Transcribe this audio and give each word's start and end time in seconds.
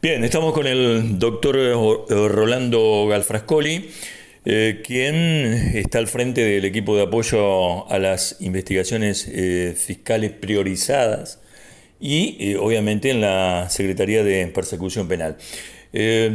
Bien, 0.00 0.22
estamos 0.22 0.52
con 0.52 0.68
el 0.68 1.18
doctor 1.18 1.56
Rolando 2.08 3.08
Galfrascoli, 3.08 3.90
eh, 4.44 4.80
quien 4.84 5.16
está 5.74 5.98
al 5.98 6.06
frente 6.06 6.44
del 6.44 6.64
equipo 6.64 6.94
de 6.94 7.02
apoyo 7.02 7.90
a 7.90 7.98
las 7.98 8.36
investigaciones 8.38 9.26
eh, 9.28 9.74
fiscales 9.76 10.30
priorizadas 10.30 11.40
y 11.98 12.36
eh, 12.38 12.56
obviamente 12.58 13.10
en 13.10 13.20
la 13.20 13.68
Secretaría 13.70 14.22
de 14.22 14.46
Persecución 14.46 15.08
Penal. 15.08 15.36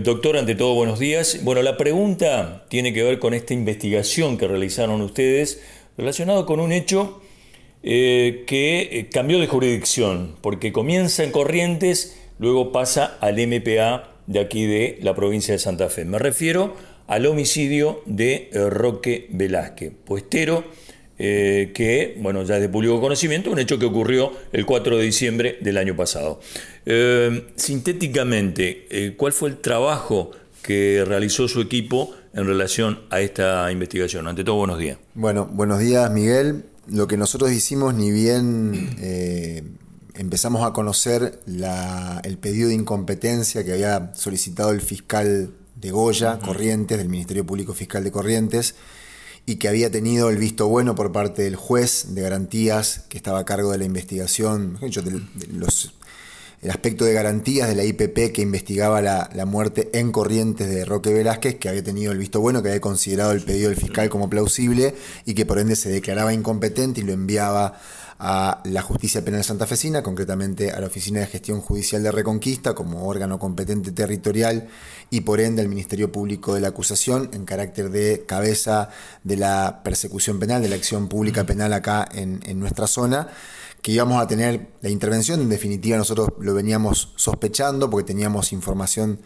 doctor, 0.03 0.35
ante 0.35 0.55
todo, 0.55 0.75
buenos 0.75 0.99
días. 0.99 1.39
Bueno, 1.45 1.61
la 1.61 1.77
pregunta 1.77 2.65
tiene 2.67 2.91
que 2.91 3.01
ver 3.01 3.17
con 3.19 3.33
esta 3.33 3.53
investigación 3.53 4.37
que 4.37 4.45
realizaron 4.45 4.99
ustedes 4.99 5.63
relacionado 5.97 6.45
con 6.45 6.59
un 6.59 6.73
hecho 6.73 7.21
que 7.81 9.07
cambió 9.13 9.39
de 9.39 9.47
jurisdicción, 9.47 10.35
porque 10.41 10.73
comienza 10.73 11.23
en 11.23 11.31
Corrientes 11.31 12.22
luego 12.39 12.71
pasa 12.71 13.17
al 13.19 13.35
MPA 13.35 14.09
de 14.27 14.39
aquí 14.39 14.65
de 14.65 14.99
la 15.01 15.15
provincia 15.15 15.53
de 15.53 15.59
Santa 15.59 15.89
Fe. 15.89 16.05
Me 16.05 16.19
refiero 16.19 16.75
al 17.07 17.25
homicidio 17.25 18.01
de 18.05 18.49
eh, 18.51 18.69
Roque 18.69 19.27
Velázquez, 19.31 19.93
puestero, 20.05 20.63
eh, 21.19 21.71
que, 21.73 22.17
bueno, 22.19 22.43
ya 22.43 22.55
es 22.55 22.61
de 22.61 22.69
público 22.69 22.99
conocimiento, 22.99 23.51
un 23.51 23.59
hecho 23.59 23.77
que 23.77 23.85
ocurrió 23.85 24.31
el 24.51 24.65
4 24.65 24.97
de 24.97 25.03
diciembre 25.03 25.57
del 25.61 25.77
año 25.77 25.95
pasado. 25.95 26.39
Eh, 26.85 27.49
sintéticamente, 27.55 29.13
¿cuál 29.17 29.31
fue 29.31 29.49
el 29.49 29.57
trabajo 29.57 30.31
que 30.61 31.03
realizó 31.05 31.47
su 31.47 31.61
equipo 31.61 32.15
en 32.33 32.47
relación 32.47 33.01
a 33.09 33.21
esta 33.21 33.71
investigación? 33.71 34.27
Ante 34.27 34.43
todo, 34.43 34.55
buenos 34.55 34.79
días. 34.79 34.97
Bueno, 35.13 35.47
buenos 35.51 35.79
días, 35.79 36.09
Miguel. 36.09 36.63
Lo 36.87 37.07
que 37.07 37.15
nosotros 37.15 37.51
hicimos, 37.51 37.93
ni 37.93 38.11
bien 38.11 38.89
empezamos 40.15 40.65
a 40.65 40.73
conocer 40.73 41.41
el 41.47 42.37
pedido 42.37 42.69
de 42.69 42.75
incompetencia 42.75 43.63
que 43.63 43.73
había 43.73 44.11
solicitado 44.15 44.71
el 44.71 44.81
fiscal 44.81 45.51
de 45.75 45.91
Goya, 45.91 46.39
Corrientes, 46.39 46.97
del 46.97 47.09
Ministerio 47.09 47.45
Público 47.45 47.73
Fiscal 47.73 48.03
de 48.03 48.11
Corrientes, 48.11 48.75
y 49.45 49.55
que 49.55 49.67
había 49.67 49.91
tenido 49.91 50.29
el 50.29 50.37
visto 50.37 50.67
bueno 50.69 50.95
por 50.95 51.11
parte 51.11 51.41
del 51.41 51.55
juez 51.55 52.07
de 52.09 52.21
garantías 52.21 53.05
que 53.09 53.17
estaba 53.17 53.39
a 53.39 53.45
cargo 53.45 53.71
de 53.71 53.77
la 53.79 53.85
investigación, 53.85 54.77
el 56.61 56.71
aspecto 56.71 57.03
de 57.03 57.11
garantías 57.11 57.67
de 57.67 57.75
la 57.75 57.83
IPP 57.83 58.31
que 58.31 58.41
investigaba 58.41 59.01
la, 59.01 59.29
la, 59.33 59.45
muerte 59.45 59.89
en 59.91 60.13
Corrientes 60.13 60.69
de 60.69 60.85
Roque 60.85 61.13
Velázquez, 61.13 61.55
que 61.55 61.67
había 61.67 61.83
tenido 61.83 62.13
el 62.13 62.17
visto 62.17 62.39
bueno, 62.39 62.63
que 62.63 62.69
había 62.69 62.79
considerado 62.79 63.33
el 63.33 63.41
pedido 63.41 63.67
del 63.67 63.77
fiscal 63.77 64.07
como 64.07 64.29
plausible 64.29 64.95
y 65.25 65.33
que 65.33 65.45
por 65.45 65.59
ende 65.59 65.75
se 65.75 65.89
declaraba 65.89 66.33
incompetente 66.33 67.01
y 67.01 67.03
lo 67.03 67.11
enviaba 67.11 67.81
a 68.19 68.61
la 68.65 68.81
Justicia 68.81 69.23
Penal 69.23 69.43
Santafesina, 69.43 70.03
concretamente 70.03 70.71
a 70.71 70.79
la 70.79 70.87
Oficina 70.87 71.19
de 71.19 71.27
Gestión 71.27 71.61
Judicial 71.61 72.03
de 72.03 72.11
Reconquista 72.11 72.73
como 72.73 73.07
órgano 73.07 73.39
competente 73.39 73.91
territorial 73.91 74.67
y 75.09 75.21
por 75.21 75.39
ende 75.39 75.61
al 75.61 75.67
Ministerio 75.67 76.11
Público 76.11 76.53
de 76.55 76.61
la 76.61 76.69
Acusación 76.69 77.29
en 77.33 77.45
carácter 77.45 77.89
de 77.89 78.25
cabeza 78.25 78.89
de 79.23 79.37
la 79.37 79.81
persecución 79.83 80.39
penal, 80.39 80.61
de 80.61 80.69
la 80.69 80.75
acción 80.75 81.07
pública 81.07 81.45
penal 81.45 81.73
acá 81.73 82.07
en, 82.11 82.41
en 82.45 82.59
nuestra 82.59 82.87
zona 82.87 83.29
que 83.81 83.91
íbamos 83.91 84.21
a 84.21 84.27
tener 84.27 84.69
la 84.81 84.89
intervención, 84.89 85.41
en 85.41 85.49
definitiva 85.49 85.97
nosotros 85.97 86.29
lo 86.39 86.53
veníamos 86.53 87.11
sospechando 87.17 87.89
porque 87.89 88.07
teníamos 88.07 88.53
información 88.53 89.19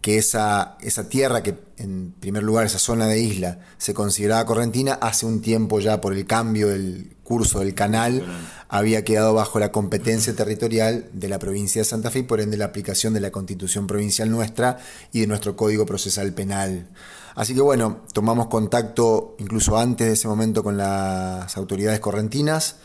que 0.00 0.16
esa, 0.16 0.76
esa 0.80 1.08
tierra, 1.08 1.42
que 1.42 1.56
en 1.76 2.12
primer 2.12 2.42
lugar 2.42 2.66
esa 2.66 2.78
zona 2.78 3.06
de 3.06 3.20
isla 3.20 3.60
se 3.78 3.94
consideraba 3.94 4.46
correntina, 4.46 4.94
hace 4.94 5.26
un 5.26 5.40
tiempo 5.40 5.80
ya 5.80 6.00
por 6.00 6.12
el 6.12 6.26
cambio 6.26 6.68
del 6.68 7.16
curso 7.24 7.60
del 7.60 7.74
canal 7.74 8.24
había 8.68 9.04
quedado 9.04 9.34
bajo 9.34 9.58
la 9.58 9.70
competencia 9.72 10.34
territorial 10.34 11.10
de 11.12 11.28
la 11.28 11.38
provincia 11.38 11.80
de 11.80 11.84
Santa 11.84 12.10
Fe 12.10 12.20
y 12.20 12.22
por 12.22 12.40
ende 12.40 12.56
la 12.56 12.66
aplicación 12.66 13.12
de 13.12 13.20
la 13.20 13.30
constitución 13.30 13.86
provincial 13.86 14.30
nuestra 14.30 14.78
y 15.12 15.20
de 15.20 15.26
nuestro 15.26 15.56
código 15.56 15.84
procesal 15.84 16.32
penal. 16.32 16.88
Así 17.34 17.54
que 17.54 17.60
bueno, 17.60 18.00
tomamos 18.12 18.46
contacto 18.46 19.36
incluso 19.38 19.78
antes 19.78 20.06
de 20.06 20.12
ese 20.14 20.26
momento 20.26 20.64
con 20.64 20.76
las 20.76 21.56
autoridades 21.56 22.00
correntinas. 22.00 22.76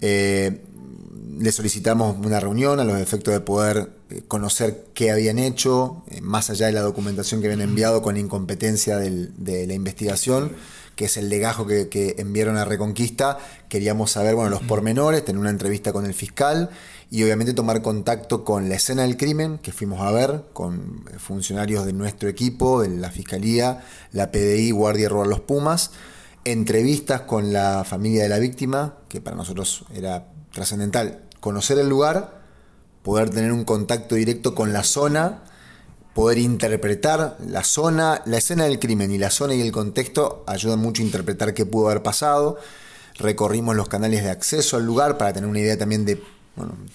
Eh, 0.00 0.60
le 1.38 1.52
solicitamos 1.52 2.16
una 2.24 2.38
reunión 2.38 2.80
a 2.80 2.84
los 2.84 2.98
efectos 3.00 3.32
de 3.32 3.40
poder 3.40 3.90
eh, 4.10 4.22
conocer 4.28 4.84
qué 4.92 5.10
habían 5.10 5.38
hecho, 5.38 6.02
eh, 6.10 6.20
más 6.20 6.50
allá 6.50 6.66
de 6.66 6.72
la 6.72 6.82
documentación 6.82 7.40
que 7.40 7.46
habían 7.46 7.62
enviado 7.62 8.02
con 8.02 8.16
incompetencia 8.18 8.98
de 8.98 9.66
la 9.66 9.72
investigación, 9.72 10.52
que 10.96 11.06
es 11.06 11.16
el 11.16 11.30
legajo 11.30 11.66
que, 11.66 12.14
enviaron 12.18 12.58
a 12.58 12.66
Reconquista. 12.66 13.38
Queríamos 13.70 14.10
saber 14.10 14.34
bueno, 14.34 14.50
los 14.50 14.60
pormenores, 14.62 15.24
tener 15.24 15.40
una 15.40 15.48
entrevista 15.48 15.94
con 15.94 16.04
el 16.04 16.12
fiscal 16.12 16.68
y 17.10 17.22
obviamente 17.22 17.54
tomar 17.54 17.80
contacto 17.80 18.44
con 18.44 18.68
la 18.68 18.74
escena 18.74 19.02
del 19.02 19.16
crimen 19.16 19.56
que 19.56 19.72
fuimos 19.72 20.02
a 20.02 20.12
ver, 20.12 20.44
con 20.52 21.06
funcionarios 21.16 21.86
de 21.86 21.94
nuestro 21.94 22.28
equipo, 22.28 22.82
de 22.82 22.90
la 22.90 23.10
Fiscalía, 23.10 23.82
la 24.12 24.30
PDI, 24.30 24.72
Guardia 24.72 25.08
Rural 25.08 25.30
Los 25.30 25.40
Pumas, 25.40 25.90
entrevistas 26.44 27.22
con 27.22 27.52
la 27.52 27.84
familia 27.84 28.22
de 28.22 28.28
la 28.28 28.38
víctima, 28.38 28.94
que 29.08 29.20
para 29.20 29.36
nosotros 29.36 29.84
era 29.94 30.26
trascendental 30.52 31.22
conocer 31.40 31.78
el 31.78 31.88
lugar, 31.88 32.40
poder 33.02 33.30
tener 33.30 33.52
un 33.52 33.64
contacto 33.64 34.14
directo 34.14 34.54
con 34.54 34.72
la 34.72 34.84
zona, 34.84 35.42
poder 36.14 36.38
interpretar 36.38 37.36
la 37.46 37.64
zona, 37.64 38.22
la 38.26 38.38
escena 38.38 38.64
del 38.64 38.78
crimen 38.78 39.10
y 39.10 39.18
la 39.18 39.30
zona 39.30 39.54
y 39.54 39.60
el 39.60 39.72
contexto 39.72 40.44
ayudan 40.46 40.80
mucho 40.80 41.02
a 41.02 41.06
interpretar 41.06 41.54
qué 41.54 41.64
pudo 41.64 41.88
haber 41.88 42.02
pasado. 42.02 42.58
Recorrimos 43.16 43.76
los 43.76 43.88
canales 43.88 44.22
de 44.22 44.30
acceso 44.30 44.76
al 44.76 44.84
lugar 44.84 45.18
para 45.18 45.32
tener 45.32 45.48
una 45.48 45.60
idea 45.60 45.78
también 45.78 46.04
de 46.04 46.22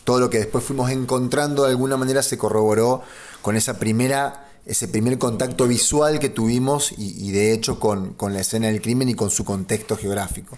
todo 0.04 0.20
lo 0.20 0.30
que 0.30 0.38
después 0.38 0.64
fuimos 0.64 0.92
encontrando 0.92 1.64
de 1.64 1.70
alguna 1.70 1.98
manera 1.98 2.22
se 2.22 2.38
corroboró 2.38 3.02
con 3.42 3.56
esa 3.56 3.80
primera, 3.80 4.45
ese 4.66 4.88
primer 4.88 5.18
contacto 5.18 5.68
visual 5.68 6.20
que 6.20 6.30
tuvimos 6.30 6.94
y, 6.98 7.32
de 7.32 7.54
hecho 7.54 7.80
con, 7.80 8.14
con 8.14 8.34
la 8.34 8.42
escena 8.42 8.68
del 8.68 8.82
crimen 8.82 9.10
y 9.10 9.14
con 9.14 9.30
su 9.30 9.46
contexto 9.46 9.96
geográfico. 9.96 10.58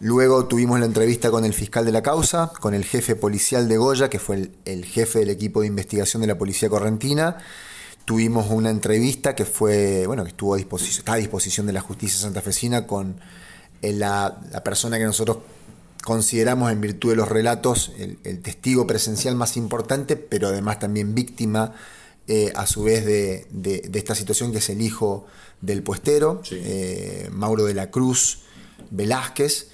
Luego 0.00 0.46
tuvimos 0.46 0.80
la 0.80 0.86
entrevista 0.86 1.30
con 1.30 1.44
el 1.44 1.52
fiscal 1.52 1.84
de 1.84 1.92
la 1.92 2.02
causa, 2.02 2.50
con 2.60 2.72
el 2.72 2.86
jefe 2.86 3.16
policial 3.16 3.68
de 3.68 3.76
Goya, 3.76 4.08
que 4.08 4.18
fue 4.18 4.50
el, 4.64 4.84
jefe 4.86 5.18
del 5.18 5.28
equipo 5.28 5.60
de 5.60 5.66
investigación 5.66 6.22
de 6.22 6.26
la 6.26 6.38
Policía 6.38 6.70
Correntina. 6.70 7.36
Tuvimos 8.06 8.46
una 8.48 8.70
entrevista 8.70 9.34
que 9.34 9.44
fue, 9.44 10.06
bueno, 10.06 10.24
que 10.24 10.30
estuvo 10.30 10.54
a 10.54 10.56
disposición, 10.56 11.00
está 11.00 11.12
a 11.12 11.16
disposición 11.16 11.66
de 11.66 11.74
la 11.74 11.82
justicia 11.82 12.18
santafesina 12.18 12.86
con 12.86 13.20
eh, 13.82 13.92
la, 13.92 14.40
persona 14.64 14.96
que 14.96 15.04
nosotros 15.04 15.38
consideramos 16.02 16.72
en 16.72 16.80
virtud 16.80 17.10
de 17.10 17.16
los 17.16 17.28
relatos 17.28 17.92
el, 17.98 18.40
testigo 18.40 18.86
presencial 18.86 19.36
más 19.36 19.58
importante, 19.58 20.16
pero 20.16 20.48
además 20.48 20.78
también 20.78 21.14
víctima 21.14 21.74
eh, 22.32 22.52
a 22.54 22.64
su 22.64 22.84
vez 22.84 23.04
de, 23.04 23.90
esta 23.92 24.14
situación, 24.14 24.52
que 24.52 24.58
es 24.58 24.68
el 24.70 24.82
hijo 24.82 25.26
del 25.60 25.82
puestero, 25.82 26.42
eh, 26.52 27.28
Mauro 27.32 27.64
de 27.64 27.74
la 27.74 27.90
Cruz 27.90 28.42
Velázquez. 28.90 29.66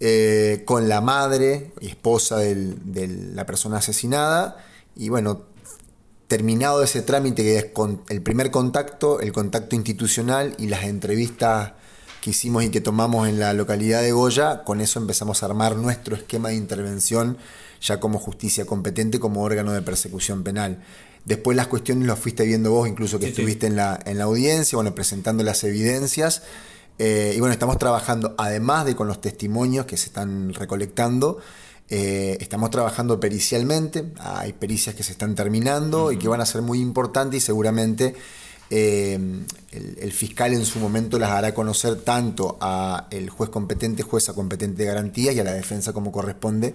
Eh, 0.00 0.64
con 0.66 0.88
la 0.88 1.00
madre 1.00 1.72
y 1.80 1.86
esposa 1.86 2.36
de 2.36 3.32
la 3.32 3.46
persona 3.46 3.78
asesinada. 3.78 4.62
Y 4.94 5.08
bueno, 5.08 5.44
terminado 6.28 6.82
ese 6.82 7.00
trámite 7.00 7.42
que 7.42 7.56
es 7.56 7.64
con 7.66 8.02
el 8.10 8.20
primer 8.20 8.50
contacto, 8.50 9.20
el 9.20 9.32
contacto 9.32 9.74
institucional 9.74 10.54
y 10.58 10.66
las 10.66 10.84
entrevistas 10.84 11.72
que 12.24 12.30
hicimos 12.30 12.64
y 12.64 12.70
que 12.70 12.80
tomamos 12.80 13.28
en 13.28 13.38
la 13.38 13.52
localidad 13.52 14.00
de 14.00 14.12
Goya, 14.12 14.64
con 14.64 14.80
eso 14.80 14.98
empezamos 14.98 15.42
a 15.42 15.46
armar 15.46 15.76
nuestro 15.76 16.16
esquema 16.16 16.48
de 16.48 16.54
intervención 16.54 17.36
ya 17.82 18.00
como 18.00 18.18
justicia 18.18 18.64
competente, 18.64 19.20
como 19.20 19.42
órgano 19.42 19.72
de 19.72 19.82
persecución 19.82 20.42
penal. 20.42 20.82
Después 21.26 21.54
las 21.54 21.66
cuestiones 21.66 22.08
las 22.08 22.18
fuiste 22.18 22.46
viendo 22.46 22.70
vos, 22.70 22.88
incluso 22.88 23.18
que 23.18 23.26
estuviste 23.26 23.66
En, 23.66 23.76
la, 23.76 24.00
en 24.06 24.16
la 24.16 24.24
audiencia, 24.24 24.76
bueno, 24.76 24.94
presentando 24.94 25.44
las 25.44 25.64
evidencias. 25.64 26.44
Eh, 26.98 27.34
y 27.36 27.40
bueno, 27.40 27.52
estamos 27.52 27.76
trabajando, 27.76 28.34
además 28.38 28.86
de 28.86 28.96
con 28.96 29.06
los 29.06 29.20
testimonios 29.20 29.84
que 29.84 29.98
se 29.98 30.06
están 30.06 30.54
recolectando, 30.54 31.40
eh, 31.90 32.38
estamos 32.40 32.70
trabajando 32.70 33.20
pericialmente, 33.20 34.14
hay 34.18 34.54
pericias 34.54 34.94
que 34.94 35.02
se 35.02 35.12
están 35.12 35.34
terminando 35.34 36.10
y 36.10 36.16
que 36.16 36.26
van 36.26 36.40
a 36.40 36.46
ser 36.46 36.62
muy 36.62 36.80
importantes 36.80 37.42
y 37.42 37.44
seguramente 37.44 38.14
eh, 38.76 39.18
el, 39.70 40.12
fiscal 40.12 40.52
en 40.52 40.64
su 40.64 40.80
momento 40.80 41.18
las 41.18 41.30
hará 41.30 41.54
conocer 41.54 41.96
tanto 41.96 42.58
a 42.60 43.06
el 43.10 43.30
juez 43.30 43.50
competente, 43.50 44.02
jueza 44.02 44.34
competente 44.34 44.82
de 44.82 44.88
garantías 44.88 45.34
y 45.34 45.40
a 45.40 45.44
la 45.44 45.52
defensa 45.52 45.92
como 45.92 46.10
corresponde, 46.10 46.74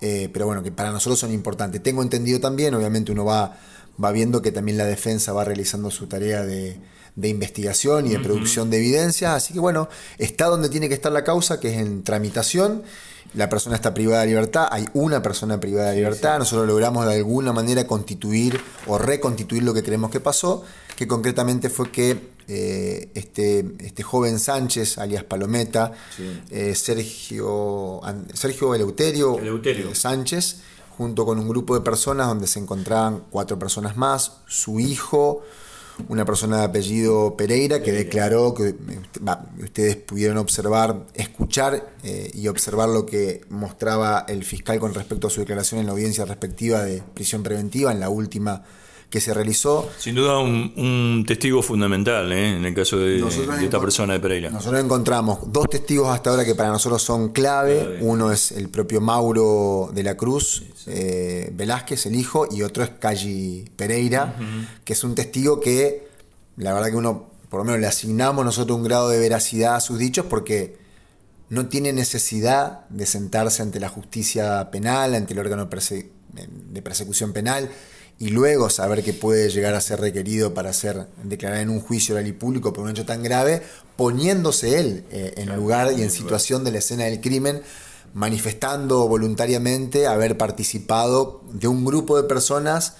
pero 0.00 0.46
bueno, 0.46 0.62
que 0.62 0.70
para 0.70 0.90
nosotros 0.90 1.18
son 1.18 1.32
importantes. 1.32 1.82
Tengo 1.82 2.02
entendido 2.02 2.38
también, 2.40 2.74
obviamente 2.74 3.12
uno 3.12 3.24
va, 3.24 3.58
va 4.02 4.12
viendo 4.12 4.42
que 4.42 4.52
también 4.52 4.76
la 4.76 4.84
defensa 4.84 5.32
va 5.32 5.44
realizando 5.44 5.90
su 5.90 6.06
tarea 6.06 6.44
de 6.44 6.78
de 7.16 7.28
investigación 7.28 8.06
y 8.06 8.10
de 8.10 8.18
producción 8.18 8.70
de 8.70 8.78
evidencia. 8.78 9.34
Así 9.34 9.52
que 9.52 9.60
bueno, 9.60 9.88
está 10.18 10.46
donde 10.46 10.68
tiene 10.68 10.88
que 10.88 10.94
estar 10.94 11.12
la 11.12 11.24
causa, 11.24 11.60
que 11.60 11.68
es 11.68 11.78
en 11.78 12.02
tramitación. 12.02 12.82
La 13.34 13.48
persona 13.48 13.74
está 13.76 13.94
privada 13.94 14.20
de 14.20 14.28
libertad, 14.28 14.68
hay 14.70 14.84
una 14.94 15.20
persona 15.20 15.58
privada 15.58 15.90
de 15.90 15.96
libertad, 15.96 16.38
nosotros 16.38 16.68
logramos 16.68 17.04
de 17.06 17.14
alguna 17.14 17.52
manera 17.52 17.84
constituir 17.84 18.60
o 18.86 18.96
reconstituir 18.96 19.64
lo 19.64 19.74
que 19.74 19.82
creemos 19.82 20.12
que 20.12 20.20
pasó, 20.20 20.62
que 20.96 21.06
concretamente 21.06 21.70
fue 21.70 21.90
que 21.90 22.34
eh, 22.46 23.08
este, 23.14 23.64
este 23.80 24.02
joven 24.02 24.38
Sánchez, 24.38 24.98
alias 24.98 25.24
Palometa, 25.24 25.92
eh, 26.50 26.74
Sergio, 26.74 28.00
Sergio 28.34 28.74
Eleuterio, 28.74 29.38
Eleuterio. 29.38 29.94
Sánchez, 29.94 30.60
junto 30.96 31.24
con 31.24 31.38
un 31.38 31.48
grupo 31.48 31.74
de 31.74 31.80
personas 31.80 32.28
donde 32.28 32.46
se 32.46 32.58
encontraban 32.58 33.22
cuatro 33.30 33.58
personas 33.58 33.96
más, 33.96 34.38
su 34.46 34.78
hijo, 34.78 35.42
una 36.08 36.24
persona 36.24 36.58
de 36.58 36.64
apellido 36.64 37.36
Pereira 37.36 37.80
que 37.80 37.92
declaró 37.92 38.52
que 38.52 38.74
ustedes 39.62 39.96
pudieron 39.96 40.36
observar, 40.38 41.06
escuchar 41.14 41.94
eh, 42.02 42.30
y 42.34 42.48
observar 42.48 42.88
lo 42.88 43.06
que 43.06 43.42
mostraba 43.48 44.26
el 44.28 44.44
fiscal 44.44 44.80
con 44.80 44.92
respecto 44.92 45.28
a 45.28 45.30
su 45.30 45.40
declaración 45.40 45.80
en 45.80 45.86
la 45.86 45.92
audiencia 45.92 46.24
respectiva 46.24 46.82
de 46.82 47.02
prisión 47.14 47.42
preventiva 47.42 47.92
en 47.92 48.00
la 48.00 48.08
última 48.08 48.64
que 49.14 49.20
se 49.20 49.32
realizó. 49.32 49.88
Sin 49.96 50.16
duda 50.16 50.38
un, 50.40 51.24
testigo 51.24 51.62
fundamental 51.62 52.32
¿eh? 52.32 52.56
en 52.56 52.64
el 52.64 52.74
caso 52.74 52.98
de, 52.98 53.24
esta 53.62 53.78
persona 53.78 54.14
de 54.14 54.18
Pereira. 54.18 54.50
Nosotros 54.50 54.82
encontramos 54.82 55.52
dos 55.52 55.68
testigos 55.70 56.08
hasta 56.08 56.30
ahora 56.30 56.44
que 56.44 56.56
para 56.56 56.70
nosotros 56.70 57.00
son 57.00 57.28
clave. 57.28 57.98
Uno 58.00 58.32
es 58.32 58.50
el 58.50 58.68
propio 58.70 59.00
Mauro 59.00 59.88
de 59.94 60.02
la 60.02 60.16
Cruz 60.16 60.64
eh, 60.88 61.48
Velázquez, 61.54 62.06
el 62.06 62.16
hijo, 62.16 62.48
y 62.50 62.62
otro 62.62 62.82
es 62.82 62.90
Calli 62.90 63.70
Pereira, 63.76 64.34
que 64.84 64.94
es 64.94 65.04
un 65.04 65.14
testigo 65.14 65.60
que 65.60 66.08
la 66.56 66.74
verdad 66.74 66.88
que 66.88 66.96
uno, 66.96 67.30
por 67.48 67.60
lo 67.60 67.64
menos 67.66 67.80
le 67.80 67.86
asignamos 67.86 68.44
nosotros 68.44 68.76
un 68.76 68.82
grado 68.82 69.10
de 69.10 69.20
veracidad 69.20 69.76
a 69.76 69.80
sus 69.80 69.96
dichos 69.96 70.26
porque 70.28 70.76
no 71.50 71.68
tiene 71.68 71.92
necesidad 71.92 72.88
de 72.88 73.06
sentarse 73.06 73.62
ante 73.62 73.78
la 73.78 73.90
justicia 73.90 74.72
penal, 74.72 75.14
ante 75.14 75.34
el 75.34 75.38
órgano 75.38 75.68
de 75.68 76.82
persecución 76.82 77.32
penal 77.32 77.70
y 78.18 78.28
luego 78.28 78.70
saber 78.70 79.02
que 79.02 79.12
puede 79.12 79.50
llegar 79.50 79.74
a 79.74 79.80
ser 79.80 80.00
requerido 80.00 80.54
para 80.54 80.72
ser 80.72 81.06
declarado 81.22 81.62
en 81.62 81.70
un 81.70 81.80
juicio 81.80 82.14
oral 82.14 82.26
y 82.26 82.32
público 82.32 82.72
por 82.72 82.84
un 82.84 82.90
hecho 82.90 83.04
tan 83.04 83.22
grave, 83.22 83.62
poniéndose 83.96 84.78
él 84.78 85.04
eh, 85.10 85.34
en 85.36 85.54
lugar 85.54 85.92
y 85.96 86.02
en 86.02 86.10
situación 86.10 86.64
de 86.64 86.72
la 86.72 86.78
escena 86.78 87.04
del 87.04 87.20
crimen, 87.20 87.62
manifestando 88.14 89.08
voluntariamente 89.08 90.06
haber 90.06 90.38
participado 90.38 91.42
de 91.52 91.66
un 91.66 91.84
grupo 91.84 92.16
de 92.16 92.28
personas 92.28 92.94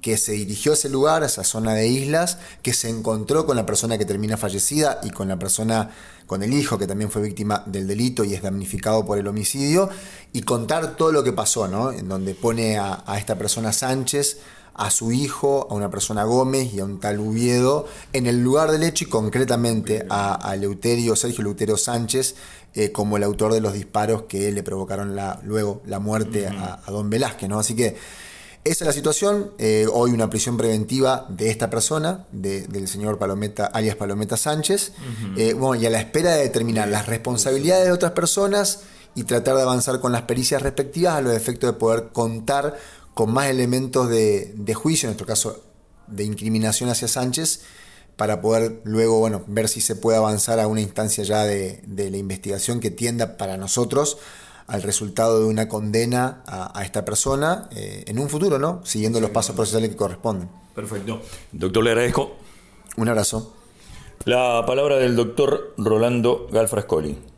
que 0.00 0.16
se 0.16 0.32
dirigió 0.32 0.72
a 0.72 0.74
ese 0.74 0.88
lugar, 0.88 1.22
a 1.22 1.26
esa 1.26 1.44
zona 1.44 1.74
de 1.74 1.88
islas, 1.88 2.38
que 2.62 2.72
se 2.72 2.88
encontró 2.88 3.46
con 3.46 3.56
la 3.56 3.66
persona 3.66 3.98
que 3.98 4.04
termina 4.04 4.36
fallecida 4.36 5.00
y 5.02 5.10
con 5.10 5.28
la 5.28 5.38
persona, 5.38 5.90
con 6.26 6.42
el 6.42 6.52
hijo 6.52 6.78
que 6.78 6.86
también 6.86 7.10
fue 7.10 7.22
víctima 7.22 7.62
del 7.66 7.86
delito 7.86 8.24
y 8.24 8.34
es 8.34 8.42
damnificado 8.42 9.04
por 9.04 9.18
el 9.18 9.26
homicidio, 9.26 9.88
y 10.32 10.42
contar 10.42 10.96
todo 10.96 11.12
lo 11.12 11.24
que 11.24 11.32
pasó, 11.32 11.68
¿no? 11.68 11.92
En 11.92 12.08
donde 12.08 12.34
pone 12.34 12.78
a, 12.78 13.02
a 13.06 13.18
esta 13.18 13.36
persona 13.36 13.72
Sánchez 13.72 14.38
a 14.76 14.90
su 14.90 15.10
hijo, 15.10 15.66
a 15.70 15.74
una 15.74 15.90
persona 15.90 16.24
Gómez 16.24 16.74
y 16.74 16.80
a 16.80 16.84
un 16.84 17.00
tal 17.00 17.18
Uviedo 17.18 17.86
en 18.12 18.26
el 18.26 18.42
lugar 18.42 18.70
del 18.70 18.82
hecho 18.82 19.04
y 19.04 19.08
concretamente 19.08 20.06
a, 20.10 20.54
Leuterio, 20.56 21.16
Sergio 21.16 21.44
Leuterio 21.44 21.78
Sánchez 21.78 22.36
eh, 22.74 22.92
como 22.92 23.16
el 23.16 23.22
autor 23.22 23.54
de 23.54 23.62
los 23.62 23.72
disparos 23.72 24.24
que 24.24 24.52
le 24.52 24.62
provocaron 24.62 25.16
la, 25.16 25.40
luego 25.44 25.80
la 25.86 25.98
muerte 25.98 26.46
a, 26.46 26.82
don 26.88 27.08
Velázquez. 27.08 27.48
¿no? 27.48 27.58
Así 27.58 27.74
que 27.74 27.96
esa 28.66 28.84
es 28.84 28.86
la 28.86 28.92
situación. 28.92 29.52
Eh, 29.58 29.86
hoy 29.92 30.10
una 30.10 30.28
prisión 30.28 30.56
preventiva 30.56 31.26
de 31.28 31.50
esta 31.50 31.70
persona, 31.70 32.26
del 32.32 32.88
señor 32.88 33.16
Palometa, 33.18 33.66
alias 33.66 33.94
Palometa 33.94 34.36
Sánchez. 34.36 34.92
Eh, 35.36 35.54
bueno, 35.54 35.80
y 35.80 35.86
a 35.86 35.90
la 35.90 36.00
espera 36.00 36.34
de 36.34 36.42
determinar 36.42 36.88
las 36.88 37.06
responsabilidades 37.06 37.86
de 37.86 37.92
otras 37.92 38.12
personas 38.12 38.80
y 39.14 39.22
tratar 39.22 39.56
de 39.56 39.62
avanzar 39.62 40.00
con 40.00 40.12
las 40.12 40.22
pericias 40.22 40.62
respectivas 40.62 41.14
a 41.14 41.20
los 41.20 41.34
efectos 41.34 41.72
de 41.72 41.78
poder 41.78 42.08
contar 42.12 42.76
con 43.14 43.32
más 43.32 43.46
elementos 43.46 44.10
de, 44.10 44.74
juicio, 44.74 45.06
en 45.06 45.10
nuestro 45.10 45.26
caso 45.26 45.62
de 46.08 46.24
incriminación 46.24 46.90
hacia 46.90 47.08
Sánchez, 47.08 47.60
para 48.16 48.40
poder 48.40 48.80
luego 48.84 49.18
bueno, 49.20 49.44
ver 49.46 49.68
si 49.68 49.80
se 49.80 49.94
puede 49.94 50.18
avanzar 50.18 50.58
a 50.58 50.66
una 50.66 50.80
instancia 50.80 51.22
ya 51.22 51.44
de, 51.44 51.82
la 51.86 52.16
investigación 52.16 52.80
que 52.80 52.90
tienda 52.90 53.36
para 53.36 53.56
nosotros 53.56 54.18
al 54.66 54.82
resultado 54.82 55.40
de 55.40 55.46
una 55.46 55.68
condena 55.68 56.42
a, 56.46 56.82
esta 56.82 57.04
persona 57.04 57.68
eh, 57.70 58.04
en 58.06 58.18
un 58.18 58.28
futuro, 58.28 58.58
¿no? 58.58 58.80
Siguiendo 58.84 59.20
los 59.20 59.30
pasos 59.30 59.54
procesales 59.54 59.90
que 59.90 59.96
corresponden. 59.96 60.48
Perfecto. 60.74 61.22
Doctor, 61.52 61.84
le 61.84 61.90
agradezco. 61.90 62.36
Un 62.96 63.08
abrazo. 63.08 63.54
La 64.24 64.64
palabra 64.66 64.96
del 64.96 65.14
doctor 65.14 65.74
Rolando 65.76 66.48
Galfrascoli. 66.50 67.35